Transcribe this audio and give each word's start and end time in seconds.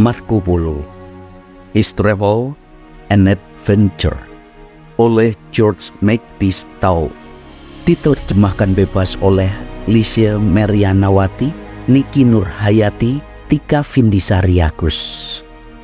Marco 0.00 0.40
Polo 0.40 0.80
His 1.76 1.92
Travel 1.92 2.56
and 3.12 3.28
Adventure 3.28 4.16
oleh 5.00 5.32
George 5.50 5.92
Makepeace 6.04 6.68
Tau 6.78 7.08
diterjemahkan 7.88 8.78
bebas 8.78 9.18
oleh 9.18 9.50
Licia 9.90 10.38
Merianawati, 10.38 11.50
Niki 11.90 12.22
Nurhayati, 12.22 13.18
Tika 13.50 13.82
Vindisari 13.82 14.62
Agus. 14.62 15.40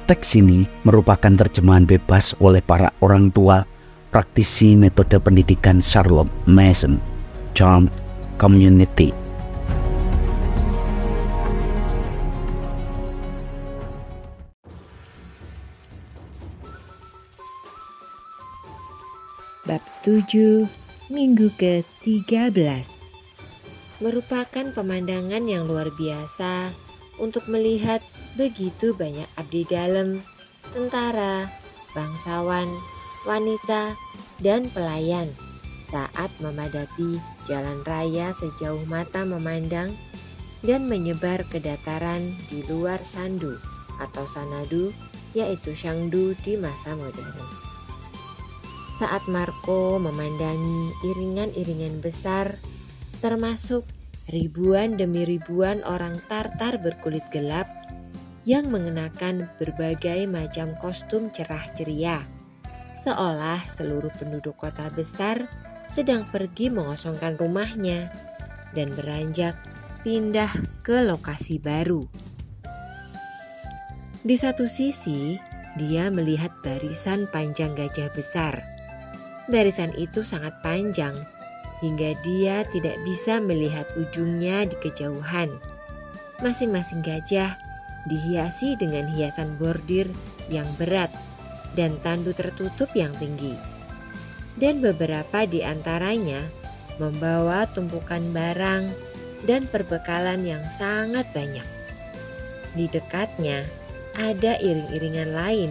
Teks 0.07 0.39
ini 0.39 0.65
merupakan 0.87 1.35
terjemahan 1.35 1.85
bebas 1.85 2.33
oleh 2.41 2.63
para 2.63 2.95
orang 3.03 3.29
tua 3.35 3.67
praktisi 4.09 4.73
metode 4.79 5.21
pendidikan 5.21 5.85
Charlotte 5.85 6.33
Mason, 6.49 6.97
Charmed 7.53 7.93
Community. 8.41 9.28
7 20.07 20.71
Minggu 21.11 21.51
ke-13 21.59 22.87
Merupakan 23.99 24.67
pemandangan 24.71 25.43
yang 25.43 25.67
luar 25.67 25.91
biasa 25.91 26.71
untuk 27.19 27.51
melihat 27.51 27.99
begitu 28.39 28.95
banyak 28.95 29.27
abdi 29.35 29.67
dalam, 29.67 30.23
tentara, 30.71 31.51
bangsawan, 31.99 32.71
wanita, 33.27 33.99
dan 34.39 34.71
pelayan 34.71 35.35
saat 35.91 36.31
memadati 36.39 37.19
jalan 37.51 37.83
raya 37.83 38.31
sejauh 38.39 38.87
mata 38.87 39.27
memandang 39.27 39.99
dan 40.63 40.87
menyebar 40.87 41.43
ke 41.51 41.59
dataran 41.59 42.23
di 42.47 42.63
luar 42.71 43.03
Sandu 43.03 43.59
atau 43.99 44.23
Sanadu 44.31 44.95
yaitu 45.35 45.75
Shangdu 45.75 46.39
di 46.47 46.55
masa 46.55 46.95
modern. 46.95 47.68
Saat 48.99 49.31
Marco 49.31 50.03
memandangi 50.03 50.91
iringan-iringan 51.07 52.03
besar, 52.03 52.59
termasuk 53.23 53.87
ribuan 54.27 54.99
demi 54.99 55.23
ribuan 55.23 55.87
orang 55.87 56.19
Tartar 56.27 56.83
berkulit 56.83 57.23
gelap 57.31 57.71
yang 58.43 58.67
mengenakan 58.75 59.47
berbagai 59.55 60.27
macam 60.27 60.75
kostum 60.83 61.31
cerah 61.31 61.63
ceria, 61.79 62.27
seolah 63.07 63.71
seluruh 63.79 64.11
penduduk 64.19 64.59
kota 64.59 64.91
besar 64.91 65.47
sedang 65.95 66.27
pergi 66.27 66.67
mengosongkan 66.67 67.39
rumahnya 67.39 68.11
dan 68.75 68.91
beranjak 68.99 69.55
pindah 70.03 70.51
ke 70.83 71.07
lokasi 71.07 71.63
baru. 71.63 72.03
Di 74.27 74.35
satu 74.35 74.67
sisi, 74.67 75.39
dia 75.79 76.11
melihat 76.11 76.51
barisan 76.67 77.31
panjang 77.31 77.79
gajah 77.79 78.11
besar 78.11 78.78
Barisan 79.49 79.97
itu 79.97 80.29
sangat 80.29 80.53
panjang 80.61 81.17
hingga 81.81 82.13
dia 82.21 82.69
tidak 82.69 83.01
bisa 83.07 83.41
melihat 83.41 83.89
ujungnya 83.97 84.69
di 84.69 84.77
kejauhan. 84.77 85.49
Masing-masing 86.45 87.01
gajah 87.01 87.57
dihiasi 88.07 88.77
dengan 88.77 89.09
hiasan 89.09 89.57
bordir 89.57 90.07
yang 90.53 90.69
berat 90.77 91.11
dan 91.73 91.97
tandu 92.05 92.37
tertutup 92.37 92.93
yang 92.93 93.11
tinggi. 93.17 93.57
Dan 94.59 94.85
beberapa 94.85 95.47
di 95.47 95.63
antaranya 95.63 96.45
membawa 96.99 97.65
tumpukan 97.71 98.21
barang 98.35 98.91
dan 99.47 99.65
perbekalan 99.71 100.43
yang 100.43 100.63
sangat 100.77 101.25
banyak. 101.31 101.65
Di 102.75 102.91
dekatnya 102.91 103.63
ada 104.19 104.59
iring-iringan 104.59 105.31
lain 105.31 105.71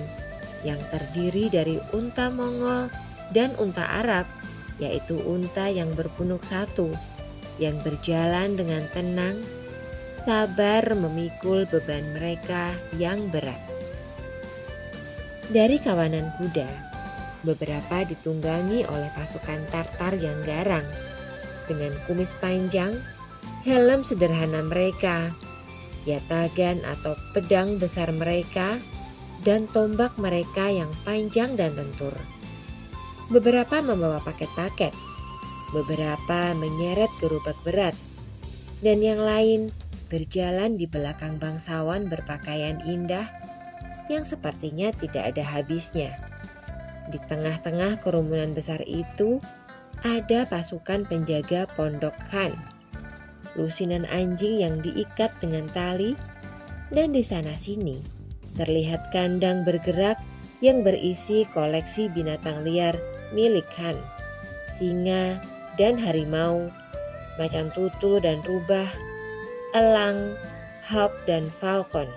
yang 0.64 0.80
terdiri 0.90 1.52
dari 1.52 1.78
unta 1.92 2.32
Mongol 2.32 2.88
dan 3.32 3.52
unta 3.60 3.84
Arab, 3.84 4.28
yaitu 4.78 5.18
unta 5.26 5.68
yang 5.68 5.90
berpunuk 5.98 6.44
satu, 6.46 6.94
yang 7.58 7.76
berjalan 7.82 8.54
dengan 8.54 8.86
tenang, 8.94 9.42
sabar 10.28 10.84
memikul 10.94 11.66
beban 11.72 12.04
mereka 12.14 12.76
yang 13.00 13.32
berat. 13.34 13.60
Dari 15.48 15.80
kawanan 15.80 16.36
kuda, 16.36 16.68
beberapa 17.48 18.04
ditunggangi 18.04 18.84
oleh 18.84 19.10
pasukan 19.16 19.64
Tartar 19.72 20.20
yang 20.20 20.36
garang, 20.44 20.84
dengan 21.72 21.96
kumis 22.06 22.32
panjang, 22.44 23.00
helm 23.64 24.04
sederhana 24.04 24.64
mereka, 24.68 25.32
yatagan 26.04 26.84
atau 26.84 27.16
pedang 27.32 27.80
besar 27.80 28.12
mereka, 28.12 28.80
dan 29.48 29.68
tombak 29.72 30.16
mereka 30.20 30.68
yang 30.68 30.92
panjang 31.08 31.56
dan 31.56 31.76
lentur. 31.80 32.16
Beberapa 33.28 33.84
membawa 33.84 34.24
paket-paket, 34.24 34.96
beberapa 35.76 36.56
menyeret 36.56 37.12
gerobak 37.20 37.60
berat, 37.68 37.92
dan 38.80 39.04
yang 39.04 39.20
lain 39.20 39.68
berjalan 40.08 40.80
di 40.80 40.88
belakang 40.88 41.36
bangsawan 41.36 42.08
berpakaian 42.08 42.80
indah 42.88 43.28
yang 44.08 44.24
sepertinya 44.24 44.96
tidak 44.96 45.36
ada 45.36 45.44
habisnya. 45.44 46.16
Di 47.12 47.20
tengah-tengah 47.28 48.00
kerumunan 48.00 48.56
besar 48.56 48.80
itu 48.88 49.44
ada 50.08 50.48
pasukan 50.48 51.04
penjaga 51.04 51.68
pondok 51.76 52.16
Khan, 52.32 52.56
lusinan 53.60 54.08
anjing 54.08 54.64
yang 54.64 54.80
diikat 54.80 55.36
dengan 55.44 55.68
tali, 55.76 56.16
dan 56.96 57.12
di 57.12 57.28
sana 57.28 57.52
sini 57.60 58.00
terlihat 58.56 59.12
kandang 59.12 59.68
bergerak 59.68 60.16
yang 60.64 60.88
berisi 60.88 61.44
koleksi 61.52 62.08
binatang 62.08 62.64
liar 62.64 62.96
milik 63.34 63.68
Han, 63.80 63.98
singa 64.78 65.42
dan 65.76 66.00
harimau, 66.00 66.70
macan 67.38 67.70
tutul 67.76 68.22
dan 68.24 68.40
rubah, 68.46 68.88
elang, 69.76 70.36
hawk 70.86 71.14
dan 71.30 71.52
falcon. 71.60 72.08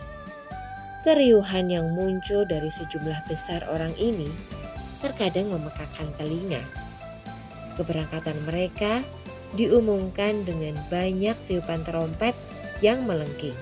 Keriuhan 1.01 1.73
yang 1.73 1.97
muncul 1.97 2.45
dari 2.45 2.69
sejumlah 2.69 3.25
besar 3.25 3.65
orang 3.73 3.97
ini 3.97 4.29
terkadang 5.01 5.49
memekakan 5.49 6.13
telinga. 6.21 6.61
Keberangkatan 7.81 8.37
mereka 8.45 9.01
diumumkan 9.57 10.45
dengan 10.45 10.77
banyak 10.93 11.35
tiupan 11.49 11.83
terompet 11.83 12.37
yang 12.85 13.03
melengking 13.09 13.57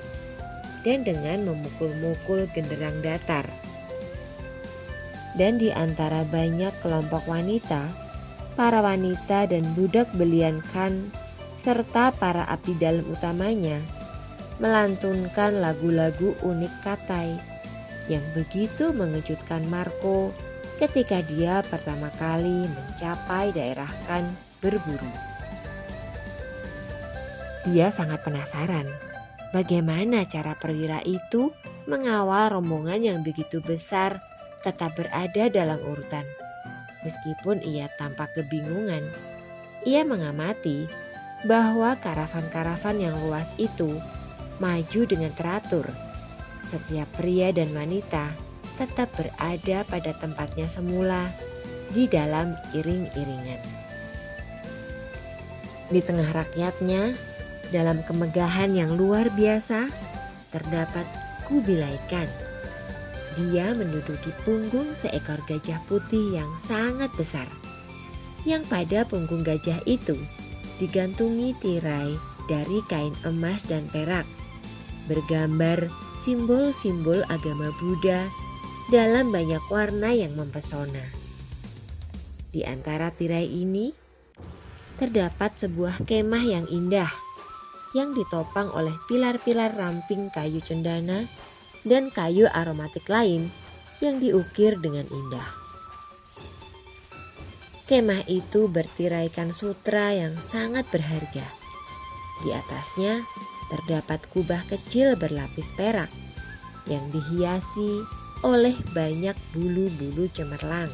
dan 0.83 1.07
dengan 1.07 1.47
memukul-mukul 1.47 2.51
genderang 2.55 2.99
datar 3.03 3.47
dan 5.37 5.61
di 5.61 5.69
antara 5.75 6.25
banyak 6.25 6.73
kelompok 6.81 7.27
wanita, 7.29 7.91
para 8.57 8.81
wanita 8.81 9.51
dan 9.51 9.63
budak 9.77 10.09
belian 10.17 10.65
Khan 10.73 11.13
serta 11.63 12.15
para 12.17 12.47
abdi 12.49 12.75
dalam 12.79 13.05
utamanya 13.13 13.79
melantunkan 14.59 15.63
lagu-lagu 15.63 16.35
unik 16.43 16.75
Katai 16.83 17.39
yang 18.11 18.25
begitu 18.35 18.91
mengejutkan 18.91 19.63
Marco 19.71 20.35
ketika 20.83 21.23
dia 21.23 21.63
pertama 21.67 22.11
kali 22.19 22.67
mencapai 22.67 23.55
daerah 23.55 23.91
Khan 24.07 24.27
berburu. 24.59 25.13
Dia 27.69 27.95
sangat 27.95 28.27
penasaran 28.27 28.91
bagaimana 29.55 30.27
cara 30.27 30.59
perwira 30.59 30.99
itu 31.07 31.55
mengawal 31.87 32.59
rombongan 32.59 33.01
yang 33.03 33.19
begitu 33.23 33.63
besar 33.63 34.19
tetap 34.63 34.95
berada 34.99 35.51
dalam 35.51 35.79
urutan. 35.87 36.27
Meskipun 37.07 37.63
ia 37.63 37.87
tampak 37.97 38.35
kebingungan, 38.35 39.07
ia 39.87 40.03
mengamati 40.03 40.91
bahwa 41.47 41.95
karavan-karavan 42.03 42.99
yang 42.99 43.15
luas 43.23 43.47
itu 43.61 44.03
maju 44.59 45.01
dengan 45.07 45.31
teratur. 45.39 45.87
Setiap 46.69 47.07
pria 47.15 47.55
dan 47.55 47.71
wanita 47.71 48.35
tetap 48.77 49.11
berada 49.15 49.87
pada 49.87 50.13
tempatnya 50.19 50.67
semula 50.67 51.31
di 51.95 52.11
dalam 52.11 52.59
iring-iringan. 52.75 53.63
Di 55.89 56.05
tengah 56.05 56.29
rakyatnya, 56.35 57.17
dalam 57.73 58.05
kemegahan 58.05 58.77
yang 58.77 58.93
luar 58.99 59.33
biasa, 59.33 59.89
terdapat 60.53 61.07
Kubilai 61.49 61.97
Khan 62.13 62.48
dia 63.39 63.71
menduduki 63.71 64.35
punggung 64.43 64.91
seekor 64.99 65.39
gajah 65.47 65.79
putih 65.87 66.43
yang 66.43 66.51
sangat 66.67 67.07
besar. 67.15 67.47
Yang 68.43 68.67
pada 68.67 68.99
punggung 69.07 69.47
gajah 69.47 69.79
itu 69.87 70.19
digantungi 70.83 71.55
tirai 71.63 72.19
dari 72.51 72.83
kain 72.91 73.15
emas 73.23 73.63
dan 73.71 73.87
perak, 73.95 74.27
bergambar 75.07 75.87
simbol-simbol 76.27 77.23
agama 77.31 77.71
Buddha 77.79 78.27
dalam 78.91 79.31
banyak 79.31 79.63
warna 79.71 80.11
yang 80.11 80.35
mempesona. 80.35 81.07
Di 82.51 82.67
antara 82.67 83.15
tirai 83.15 83.47
ini 83.47 83.93
terdapat 84.99 85.55
sebuah 85.63 86.03
kemah 86.03 86.45
yang 86.45 86.67
indah 86.67 87.13
yang 87.97 88.13
ditopang 88.13 88.69
oleh 88.77 88.93
pilar-pilar 89.09 89.73
ramping 89.77 90.29
kayu 90.33 90.61
cendana 90.61 91.25
dan 91.87 92.11
kayu 92.11 92.51
aromatik 92.51 93.07
lain 93.07 93.51
yang 93.99 94.23
diukir 94.23 94.79
dengan 94.79 95.07
indah. 95.11 95.49
Kemah 97.89 98.29
itu 98.29 98.69
bertiraikan 98.69 99.57
sutra 99.57 100.13
yang 100.13 100.37
sangat 100.53 100.85
berharga. 100.93 101.47
Di 102.45 102.53
atasnya 102.53 103.25
terdapat 103.73 104.29
kubah 104.31 104.61
kecil 104.69 105.17
berlapis 105.17 105.65
perak 105.73 106.13
yang 106.85 107.03
dihiasi 107.09 108.05
oleh 108.45 108.77
banyak 108.93 109.35
bulu-bulu 109.57 110.29
cemerlang 110.37 110.93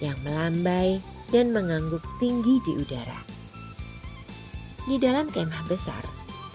yang 0.00 0.16
melambai 0.24 1.02
dan 1.34 1.50
mengangguk 1.50 2.02
tinggi 2.22 2.62
di 2.62 2.72
udara. 2.78 3.20
Di 4.86 4.96
dalam 5.02 5.28
kemah 5.28 5.66
besar 5.66 6.02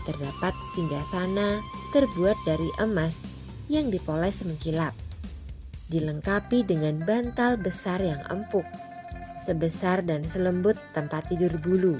terdapat 0.07 0.55
singgasana 0.73 1.59
terbuat 1.91 2.37
dari 2.47 2.69
emas 2.79 3.34
yang 3.71 3.89
dipoles 3.89 4.37
mengkilap, 4.45 4.93
dilengkapi 5.89 6.65
dengan 6.65 7.01
bantal 7.01 7.57
besar 7.57 8.01
yang 8.01 8.21
empuk 8.29 8.65
sebesar 9.45 10.01
dan 10.01 10.25
selembut 10.33 10.73
tempat 10.97 11.29
tidur 11.29 11.53
bulu. 11.61 11.95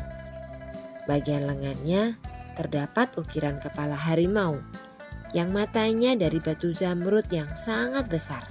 Bagian 1.05 1.45
lengannya 1.45 2.17
terdapat 2.57 3.13
ukiran 3.13 3.61
kepala 3.61 3.93
harimau 3.93 4.57
yang 5.37 5.53
matanya 5.53 6.17
dari 6.17 6.41
batu 6.41 6.73
zamrud 6.73 7.29
yang 7.29 7.47
sangat 7.61 8.09
besar. 8.09 8.41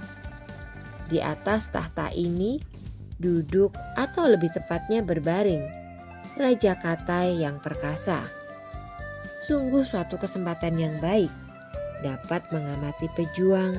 Di 1.11 1.19
atas 1.19 1.67
tahta 1.69 2.09
ini 2.15 2.57
duduk 3.19 3.75
atau 3.99 4.31
lebih 4.31 4.55
tepatnya 4.55 5.03
berbaring 5.03 5.67
Raja 6.39 6.79
Katai 6.79 7.43
yang 7.43 7.59
perkasa. 7.59 8.23
Sungguh 9.45 9.85
suatu 9.85 10.17
kesempatan 10.17 10.75
yang 10.79 10.95
baik 11.03 11.29
dapat 12.03 12.43
mengamati 12.51 13.07
pejuang 13.13 13.77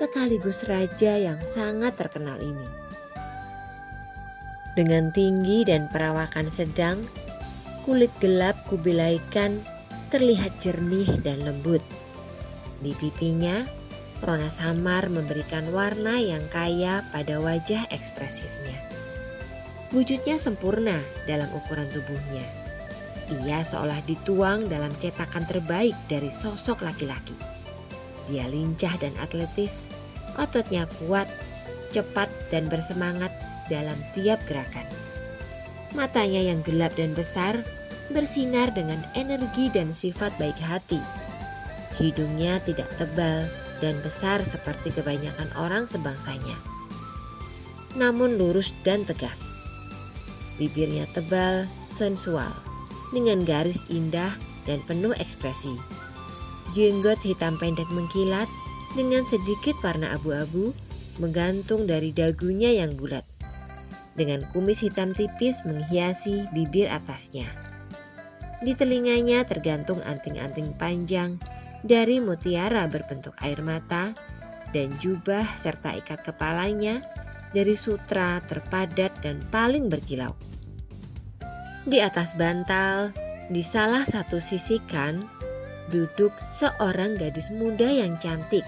sekaligus 0.00 0.64
raja 0.66 1.20
yang 1.20 1.38
sangat 1.52 1.94
terkenal 1.94 2.40
ini. 2.40 2.68
Dengan 4.72 5.12
tinggi 5.12 5.68
dan 5.68 5.84
perawakan 5.92 6.48
sedang, 6.48 7.04
kulit 7.84 8.08
gelap 8.24 8.56
kubilaikan 8.72 9.60
terlihat 10.08 10.52
jernih 10.64 11.08
dan 11.20 11.44
lembut. 11.44 11.84
Di 12.80 12.96
pipinya, 12.96 13.68
rona 14.24 14.48
samar 14.56 15.12
memberikan 15.12 15.68
warna 15.76 16.16
yang 16.16 16.42
kaya 16.48 17.04
pada 17.12 17.36
wajah 17.36 17.84
ekspresifnya. 17.92 18.80
Wujudnya 19.92 20.40
sempurna 20.40 20.96
dalam 21.28 21.52
ukuran 21.52 21.92
tubuhnya. 21.92 22.44
Ia 23.28 23.64
seolah 23.68 24.00
dituang 24.08 24.72
dalam 24.72 24.92
cetakan 25.00 25.44
terbaik 25.44 25.96
dari 26.08 26.32
sosok 26.40 26.80
laki-laki. 26.80 27.51
Dia 28.32 28.48
lincah 28.48 28.96
dan 28.96 29.12
atletis, 29.20 29.84
ototnya 30.40 30.88
kuat, 31.04 31.28
cepat 31.92 32.32
dan 32.48 32.72
bersemangat 32.72 33.28
dalam 33.68 34.00
tiap 34.16 34.40
gerakan. 34.48 34.88
Matanya 35.92 36.40
yang 36.40 36.64
gelap 36.64 36.96
dan 36.96 37.12
besar 37.12 37.60
bersinar 38.08 38.72
dengan 38.72 39.04
energi 39.12 39.68
dan 39.68 39.92
sifat 39.92 40.32
baik 40.40 40.56
hati. 40.64 41.00
Hidungnya 42.00 42.64
tidak 42.64 42.88
tebal 42.96 43.44
dan 43.84 44.00
besar 44.00 44.40
seperti 44.48 44.96
kebanyakan 44.96 45.52
orang 45.60 45.84
sebangsanya, 45.92 46.56
namun 47.92 48.40
lurus 48.40 48.72
dan 48.80 49.04
tegas. 49.04 49.36
Bibirnya 50.56 51.04
tebal, 51.12 51.68
sensual, 52.00 52.52
dengan 53.12 53.44
garis 53.44 53.80
indah 53.92 54.32
dan 54.64 54.80
penuh 54.88 55.12
ekspresi. 55.20 55.76
Jenggot 56.72 57.20
hitam 57.20 57.60
pendek 57.60 57.88
mengkilat 57.92 58.48
dengan 58.96 59.24
sedikit 59.28 59.76
warna 59.84 60.16
abu-abu 60.16 60.72
menggantung 61.20 61.84
dari 61.84 62.12
dagunya 62.12 62.72
yang 62.72 62.96
bulat 62.96 63.24
dengan 64.16 64.44
kumis 64.52 64.84
hitam 64.84 65.16
tipis 65.16 65.56
menghiasi 65.64 66.48
bibir 66.52 66.88
atasnya. 66.88 67.48
Di 68.62 68.76
telinganya 68.78 69.42
tergantung 69.42 69.98
anting-anting 70.04 70.76
panjang 70.78 71.40
dari 71.82 72.22
mutiara 72.22 72.86
berbentuk 72.86 73.34
air 73.42 73.58
mata 73.58 74.14
dan 74.70 74.94
jubah 75.02 75.44
serta 75.58 75.98
ikat 75.98 76.22
kepalanya 76.22 77.02
dari 77.52 77.76
sutra 77.76 78.40
terpadat 78.48 79.12
dan 79.20 79.42
paling 79.50 79.90
berkilau. 79.90 80.32
Di 81.82 81.98
atas 81.98 82.30
bantal, 82.38 83.10
di 83.50 83.66
salah 83.66 84.06
satu 84.06 84.38
sisikan, 84.38 85.26
duduk 85.92 86.32
seorang 86.56 87.14
gadis 87.20 87.52
muda 87.52 87.86
yang 87.86 88.16
cantik, 88.18 88.64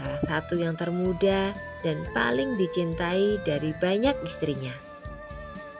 salah 0.00 0.22
satu 0.24 0.56
yang 0.56 0.74
termuda 0.74 1.52
dan 1.84 2.00
paling 2.16 2.56
dicintai 2.56 3.38
dari 3.44 3.76
banyak 3.78 4.16
istrinya. 4.24 4.72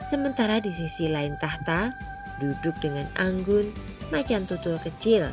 Sementara 0.07 0.63
di 0.63 0.71
sisi 0.71 1.11
lain 1.11 1.35
tahta, 1.41 1.91
duduk 2.39 2.77
dengan 2.79 3.09
anggun 3.19 3.67
macan 4.13 4.47
tutul 4.47 4.79
kecil, 4.79 5.27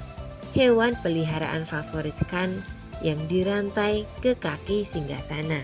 hewan 0.56 0.98
peliharaan 1.04 1.62
favorit 1.62 2.16
Khan 2.26 2.50
yang 3.04 3.20
dirantai 3.30 4.02
ke 4.24 4.34
kaki 4.34 4.82
singgasana. 4.82 5.62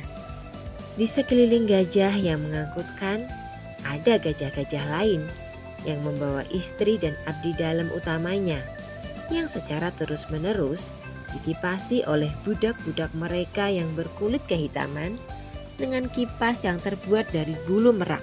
Di 0.95 1.09
sekeliling 1.09 1.67
gajah 1.67 2.13
yang 2.15 2.45
mengangkutkan, 2.45 3.27
ada 3.89 4.21
gajah-gajah 4.21 4.85
lain 5.01 5.25
yang 5.89 6.05
membawa 6.05 6.45
istri 6.53 7.01
dan 7.01 7.17
abdi 7.25 7.57
dalam 7.57 7.89
utamanya 7.97 8.61
yang 9.31 9.47
secara 9.47 9.95
terus-menerus 9.95 10.83
dikipasi 11.31 12.03
oleh 12.11 12.31
budak-budak 12.43 13.11
mereka 13.15 13.71
yang 13.71 13.87
berkulit 13.95 14.43
kehitaman 14.51 15.15
dengan 15.79 16.11
kipas 16.11 16.67
yang 16.67 16.77
terbuat 16.83 17.31
dari 17.31 17.55
bulu 17.65 17.95
merak 17.95 18.21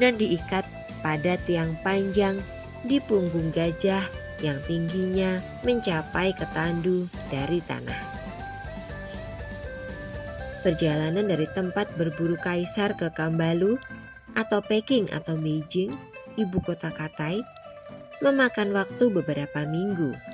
dan 0.00 0.16
diikat 0.16 0.64
pada 1.04 1.36
tiang 1.44 1.76
panjang 1.84 2.40
di 2.84 2.98
punggung 2.98 3.52
gajah 3.52 4.02
yang 4.40 4.56
tingginya 4.64 5.38
mencapai 5.62 6.32
ke 6.32 6.48
tandu 6.56 7.04
dari 7.28 7.60
tanah. 7.68 8.00
Perjalanan 10.60 11.28
dari 11.28 11.48
tempat 11.56 11.88
berburu 11.96 12.36
kaisar 12.36 12.92
ke 12.96 13.08
Kambalu 13.16 13.80
atau 14.36 14.60
Peking 14.60 15.08
atau 15.12 15.36
Beijing, 15.36 15.96
ibu 16.36 16.60
kota 16.60 16.92
Katai, 16.92 17.40
memakan 18.20 18.76
waktu 18.76 19.08
beberapa 19.08 19.64
minggu 19.64 20.29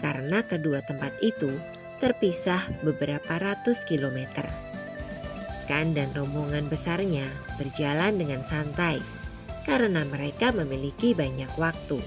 karena 0.00 0.42
kedua 0.44 0.80
tempat 0.84 1.12
itu 1.20 1.56
terpisah 2.00 2.64
beberapa 2.80 3.36
ratus 3.36 3.76
kilometer. 3.84 4.48
Kan 5.68 5.94
dan 5.94 6.10
rombongan 6.16 6.66
besarnya 6.66 7.28
berjalan 7.60 8.18
dengan 8.18 8.42
santai 8.48 8.98
karena 9.68 10.02
mereka 10.08 10.50
memiliki 10.50 11.14
banyak 11.14 11.52
waktu. 11.60 12.00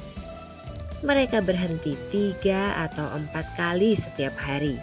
Mereka 1.06 1.46
berhenti 1.46 1.96
tiga 2.12 2.76
atau 2.90 3.08
empat 3.14 3.56
kali 3.56 3.96
setiap 3.96 4.36
hari, 4.40 4.80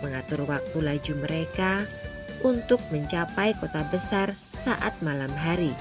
mengatur 0.00 0.44
waktu 0.48 0.78
laju 0.80 1.12
mereka 1.16 1.84
untuk 2.44 2.80
mencapai 2.92 3.52
kota 3.56 3.84
besar 3.88 4.36
saat 4.64 4.92
malam 5.00 5.32
hari. 5.32 5.72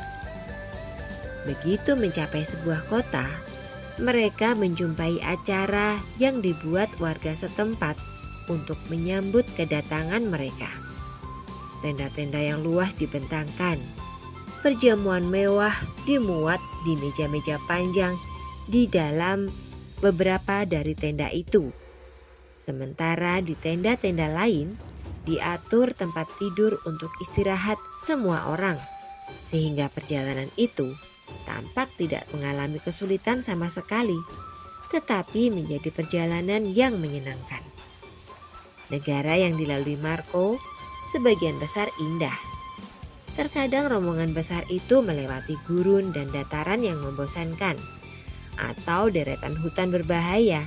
Begitu 1.47 1.95
mencapai 1.95 2.43
sebuah 2.43 2.83
kota, 2.87 3.27
mereka 3.99 4.55
menjumpai 4.55 5.19
acara 5.21 5.99
yang 6.17 6.39
dibuat 6.39 6.87
warga 7.03 7.35
setempat 7.35 7.99
untuk 8.47 8.79
menyambut 8.87 9.45
kedatangan 9.53 10.23
mereka. 10.25 10.71
Tenda-tenda 11.79 12.39
yang 12.39 12.59
luas 12.63 12.91
dibentangkan. 12.95 13.79
Perjamuan 14.59 15.23
mewah 15.23 15.71
dimuat 16.03 16.59
di 16.83 16.99
meja-meja 16.99 17.55
panjang 17.63 18.11
di 18.67 18.91
dalam 18.91 19.47
beberapa 20.03 20.67
dari 20.67 20.91
tenda 20.95 21.31
itu. 21.31 21.71
Sementara 22.67 23.39
di 23.39 23.55
tenda-tenda 23.55 24.27
lain 24.27 24.75
diatur 25.23 25.95
tempat 25.95 26.27
tidur 26.39 26.79
untuk 26.83 27.11
istirahat 27.23 27.79
semua 28.03 28.51
orang, 28.51 28.75
sehingga 29.47 29.87
perjalanan 29.87 30.51
itu 30.59 30.91
tampak 31.49 31.89
tidak 31.97 32.29
mengalami 32.29 32.77
kesulitan 32.77 33.41
sama 33.41 33.73
sekali, 33.73 34.15
tetapi 34.93 35.49
menjadi 35.49 35.89
perjalanan 35.89 36.69
yang 36.69 37.01
menyenangkan. 37.01 37.65
Negara 38.93 39.33
yang 39.33 39.57
dilalui 39.57 39.97
Marco 39.97 40.61
sebagian 41.09 41.57
besar 41.57 41.89
indah. 41.97 42.37
Terkadang 43.33 43.89
rombongan 43.89 44.37
besar 44.37 44.61
itu 44.69 45.01
melewati 45.01 45.57
gurun 45.65 46.13
dan 46.13 46.29
dataran 46.29 46.85
yang 46.85 47.01
membosankan, 47.01 47.77
atau 48.61 49.09
deretan 49.09 49.57
hutan 49.57 49.89
berbahaya. 49.89 50.61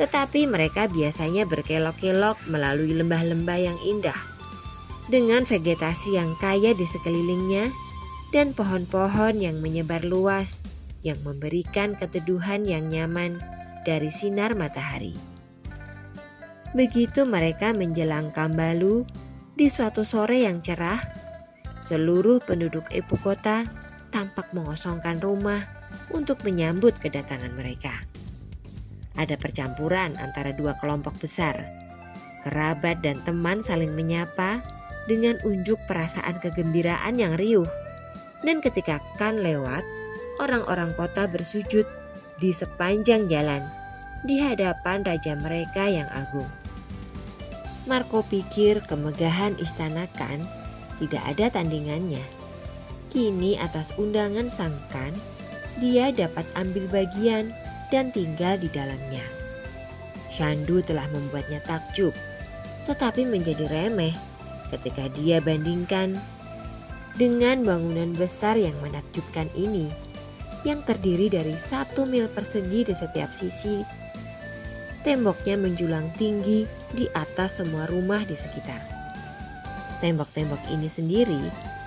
Tetapi 0.00 0.48
mereka 0.50 0.90
biasanya 0.90 1.48
berkelok-kelok 1.48 2.36
melalui 2.50 2.96
lembah-lembah 2.96 3.58
yang 3.60 3.78
indah, 3.84 4.16
dengan 5.06 5.46
vegetasi 5.46 6.16
yang 6.18 6.34
kaya 6.40 6.74
di 6.74 6.86
sekelilingnya 6.88 7.85
dan 8.34 8.54
pohon-pohon 8.54 9.38
yang 9.38 9.58
menyebar 9.62 10.02
luas 10.02 10.58
yang 11.06 11.18
memberikan 11.22 11.94
keteduhan 11.94 12.66
yang 12.66 12.90
nyaman 12.90 13.38
dari 13.86 14.10
sinar 14.10 14.58
matahari. 14.58 15.14
Begitu 16.74 17.22
mereka 17.22 17.70
menjelang 17.70 18.34
Kambalu 18.34 19.06
di 19.54 19.70
suatu 19.70 20.02
sore 20.02 20.42
yang 20.42 20.60
cerah, 20.60 21.00
seluruh 21.86 22.42
penduduk 22.42 22.84
ibu 22.90 23.14
kota 23.22 23.62
tampak 24.10 24.50
mengosongkan 24.50 25.22
rumah 25.22 25.64
untuk 26.10 26.42
menyambut 26.42 26.92
kedatangan 26.98 27.54
mereka. 27.54 28.02
Ada 29.16 29.40
percampuran 29.40 30.18
antara 30.20 30.52
dua 30.52 30.76
kelompok 30.82 31.16
besar. 31.16 31.64
Kerabat 32.44 33.00
dan 33.00 33.16
teman 33.24 33.64
saling 33.64 33.96
menyapa 33.96 34.60
dengan 35.08 35.40
unjuk 35.42 35.80
perasaan 35.88 36.36
kegembiraan 36.42 37.16
yang 37.16 37.34
riuh. 37.38 37.66
Dan 38.46 38.62
ketika 38.62 39.02
Kan 39.18 39.42
lewat, 39.42 39.82
orang-orang 40.38 40.94
kota 40.94 41.26
bersujud 41.26 41.82
di 42.38 42.54
sepanjang 42.54 43.26
jalan 43.26 43.66
di 44.22 44.38
hadapan 44.38 45.02
raja 45.02 45.34
mereka 45.34 45.90
yang 45.90 46.06
agung. 46.14 46.46
Marco 47.90 48.22
pikir 48.22 48.86
kemegahan 48.86 49.58
istana 49.58 50.06
Kan 50.14 50.46
tidak 51.02 51.22
ada 51.26 51.58
tandingannya. 51.58 52.22
Kini 53.10 53.58
atas 53.58 53.90
undangan 53.98 54.46
sang 54.54 54.78
Kan, 54.94 55.10
dia 55.82 56.14
dapat 56.14 56.46
ambil 56.54 56.86
bagian 56.86 57.50
dan 57.90 58.14
tinggal 58.14 58.54
di 58.58 58.70
dalamnya. 58.70 59.22
Shandu 60.30 60.84
telah 60.84 61.08
membuatnya 61.10 61.62
takjub, 61.64 62.12
tetapi 62.84 63.24
menjadi 63.24 63.66
remeh 63.66 64.12
ketika 64.68 65.08
dia 65.14 65.38
bandingkan 65.40 66.18
dengan 67.16 67.64
bangunan 67.64 68.12
besar 68.12 68.60
yang 68.60 68.76
menakjubkan 68.84 69.48
ini 69.56 69.88
yang 70.68 70.84
terdiri 70.84 71.32
dari 71.32 71.56
satu 71.72 72.04
mil 72.04 72.28
persegi 72.28 72.84
di 72.84 72.94
setiap 72.94 73.32
sisi. 73.40 73.80
Temboknya 75.00 75.56
menjulang 75.56 76.12
tinggi 76.18 76.66
di 76.92 77.06
atas 77.14 77.62
semua 77.62 77.86
rumah 77.88 78.20
di 78.26 78.34
sekitar. 78.34 78.82
Tembok-tembok 80.02 80.60
ini 80.68 80.90
sendiri 80.92 81.40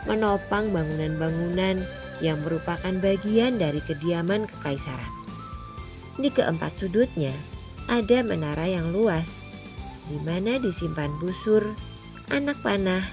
menopang 0.07 0.71
bangunan-bangunan 0.71 1.83
yang 2.23 2.39
merupakan 2.41 2.93
bagian 3.03 3.59
dari 3.59 3.83
kediaman 3.83 4.47
kekaisaran. 4.47 5.13
Di 6.15 6.31
keempat 6.31 6.79
sudutnya 6.79 7.31
ada 7.91 8.23
menara 8.23 8.65
yang 8.65 8.95
luas, 8.95 9.27
di 10.07 10.17
mana 10.23 10.55
disimpan 10.59 11.11
busur, 11.19 11.75
anak 12.31 12.55
panah, 12.63 13.03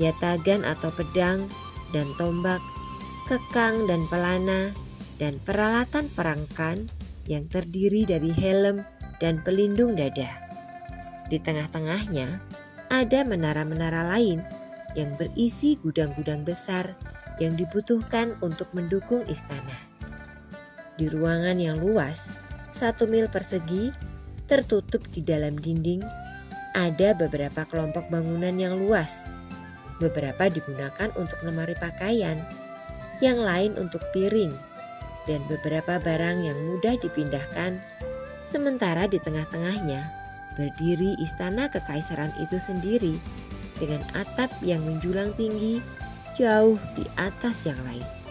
yatagan 0.00 0.64
atau 0.64 0.88
pedang, 0.92 1.48
dan 1.92 2.08
tombak, 2.16 2.60
kekang 3.28 3.84
dan 3.84 4.04
pelana, 4.08 4.72
dan 5.20 5.36
peralatan 5.44 6.08
perangkan 6.12 6.88
yang 7.28 7.46
terdiri 7.46 8.08
dari 8.08 8.32
helm 8.34 8.82
dan 9.22 9.38
pelindung 9.44 9.94
dada. 9.94 10.28
Di 11.30 11.38
tengah-tengahnya 11.38 12.42
ada 12.90 13.20
menara-menara 13.24 14.10
lain 14.16 14.42
yang 14.98 15.14
berisi 15.16 15.80
gudang-gudang 15.80 16.44
besar 16.44 16.92
yang 17.40 17.56
dibutuhkan 17.56 18.36
untuk 18.44 18.68
mendukung 18.76 19.24
istana. 19.30 19.78
Di 21.00 21.08
ruangan 21.08 21.56
yang 21.56 21.80
luas, 21.80 22.20
satu 22.76 23.08
mil 23.08 23.30
persegi, 23.32 23.88
tertutup 24.44 25.00
di 25.16 25.24
dalam 25.24 25.56
dinding, 25.56 26.04
ada 26.76 27.16
beberapa 27.16 27.64
kelompok 27.64 28.12
bangunan 28.12 28.52
yang 28.60 28.76
luas. 28.76 29.08
Beberapa 30.02 30.50
digunakan 30.50 31.14
untuk 31.14 31.38
lemari 31.46 31.78
pakaian, 31.78 32.42
yang 33.22 33.38
lain 33.38 33.78
untuk 33.78 34.02
piring, 34.10 34.50
dan 35.30 35.38
beberapa 35.46 36.02
barang 36.02 36.42
yang 36.42 36.58
mudah 36.66 36.98
dipindahkan. 36.98 37.78
Sementara 38.50 39.06
di 39.06 39.22
tengah-tengahnya 39.22 40.02
berdiri 40.58 41.16
istana 41.22 41.70
kekaisaran 41.70 42.34
itu 42.42 42.58
sendiri 42.66 43.14
dengan 43.78 44.02
atap 44.12 44.50
yang 44.60 44.82
menjulang 44.84 45.32
tinggi 45.38 45.80
jauh 46.36 46.76
di 46.98 47.06
atas 47.16 47.62
yang 47.64 47.78
lain. 47.86 48.21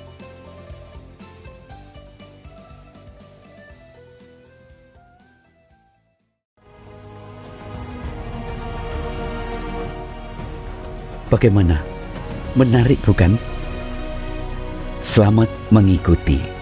Bagaimana? 11.32 11.80
Menarik 12.60 13.00
bukan? 13.08 13.40
Selamat 15.00 15.48
mengikuti. 15.72 16.61